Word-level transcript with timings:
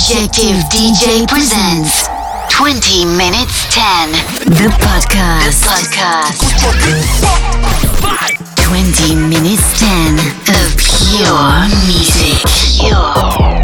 Objective 0.00 0.56
DJ 0.72 1.28
presents 1.28 2.08
20 2.48 3.04
Minutes 3.04 3.66
10, 3.68 4.12
the 4.48 4.72
podcast. 4.80 5.60
The 5.60 5.68
podcast. 5.68 6.40
20 8.56 9.14
Minutes 9.28 9.78
10 9.78 10.16
of 10.56 10.72
pure 10.80 11.68
music. 11.84 12.40
Pure. 12.80 13.59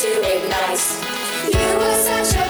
to 0.00 0.08
ignite. 0.08 0.80
You 1.52 1.78
were 1.78 1.94
such 2.02 2.34
a 2.34 2.49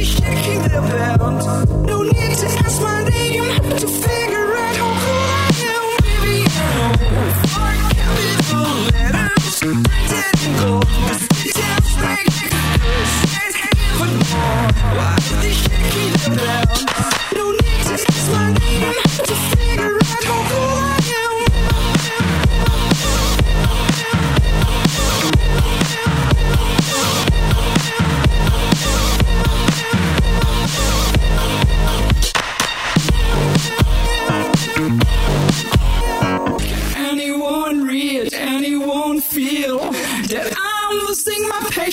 Musik 0.00 0.24
in 0.46 0.62
der 0.70 1.18
Band. 1.18 1.44
Nun 1.86 2.09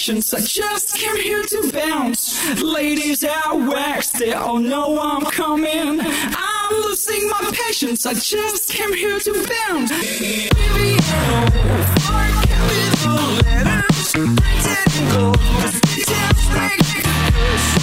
came 0.07 1.17
here 1.17 1.43
to 1.43 1.69
bounce. 1.73 2.61
Ladies 2.63 3.25
out 3.25 3.57
wax, 3.57 4.09
they 4.11 4.31
all 4.31 4.57
know 4.57 5.01
I'm 5.01 5.25
coming. 5.25 5.99
I'm 5.99 6.73
losing 6.83 7.27
my 7.27 7.51
patience. 7.51 8.05
I 8.05 8.13
just 8.13 8.69
came 8.69 8.93
here 8.93 9.19
to 9.19 9.33
bounce. 9.33 9.91
Baby, 9.91 10.97
I 11.01 12.31
capital 12.47 13.19
letters, 13.43 14.13
printed 14.13 14.87
in 14.95 15.09
gold. 15.11 15.39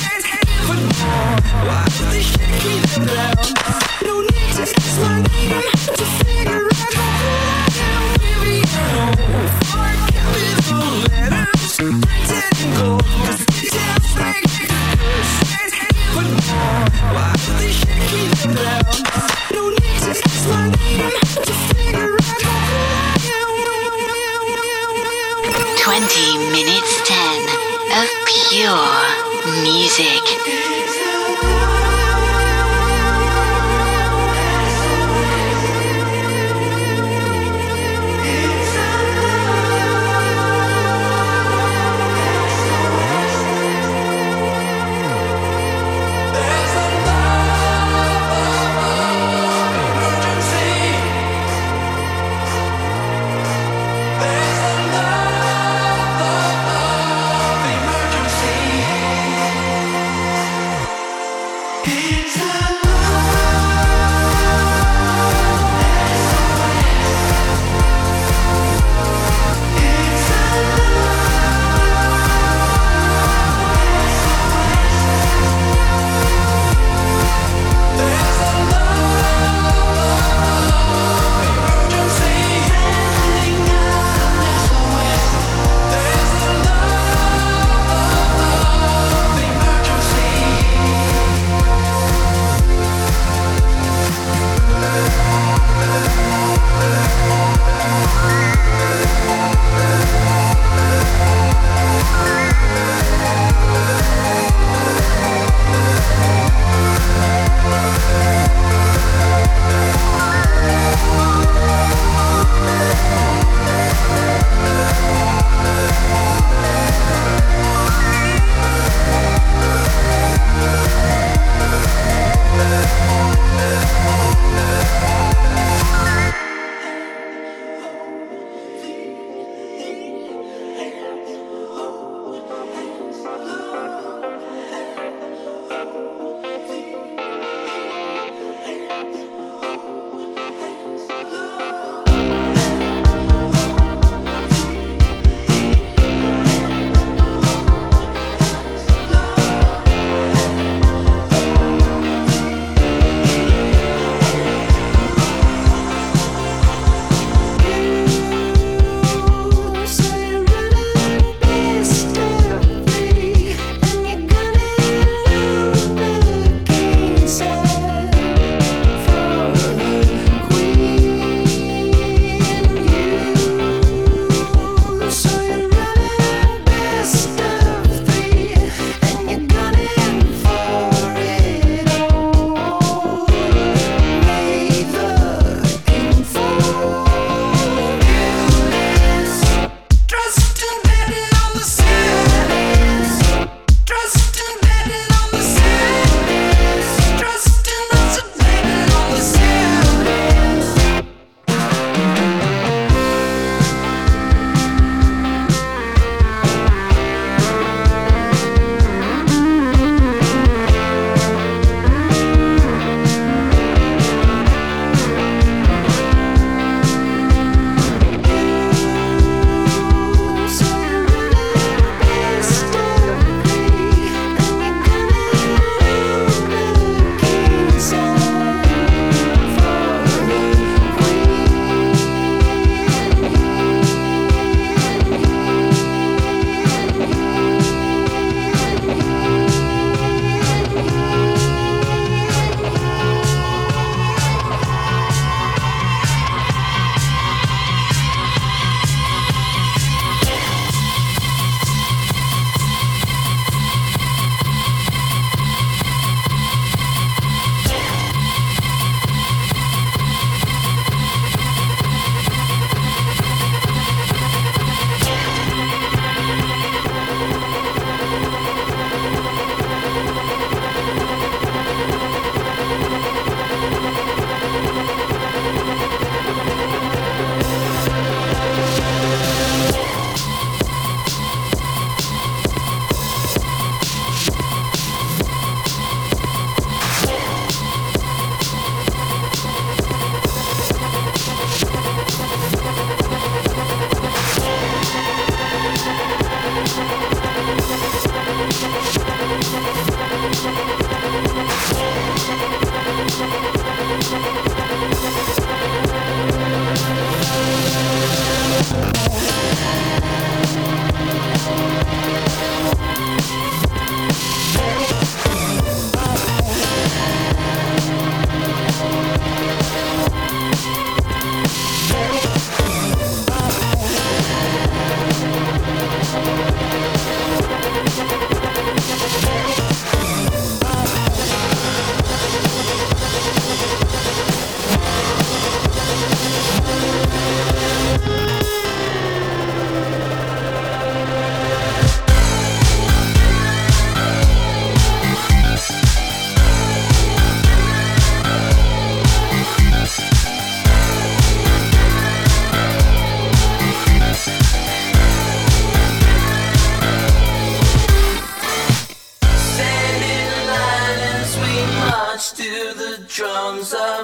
Make 0.01 0.29
even 0.49 0.81
more. 0.97 1.37
Why 1.69 1.85
they? 2.11 2.25
No 4.07 4.15
need 4.23 4.51
to 4.55 4.63
ask 4.63 5.01
my 5.03 5.21
name 5.21 6.24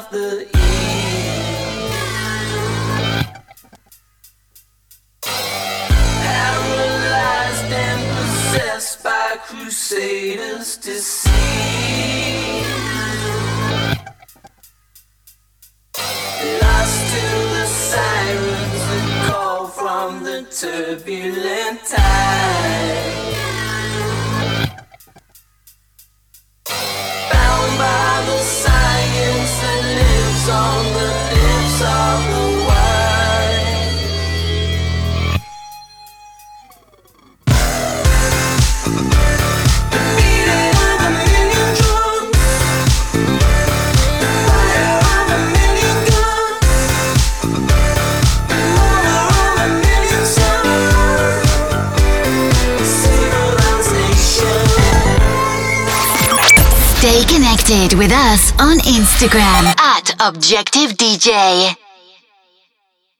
the 0.09 0.60
connected 57.71 57.97
with 57.97 58.11
us 58.11 58.51
on 58.59 58.79
Instagram 58.79 59.79
at 59.79 60.13
Objective 60.19 60.97
DJ. 60.97 61.90